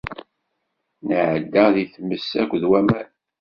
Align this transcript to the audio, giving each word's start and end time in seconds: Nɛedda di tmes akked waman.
Nɛedda 1.07 1.65
di 1.75 1.85
tmes 1.93 2.27
akked 2.41 2.63
waman. 2.69 3.07